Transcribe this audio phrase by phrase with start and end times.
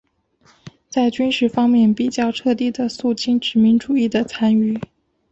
[0.89, 4.81] 在军事方面比较彻底地肃清殖民主义的残余。